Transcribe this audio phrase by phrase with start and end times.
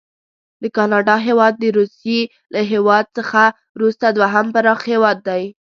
[0.61, 2.19] د کاناډا هیواد د روسي
[2.53, 3.41] له هیواد څخه
[3.75, 5.43] وروسته دوهم پراخ هیواد دی.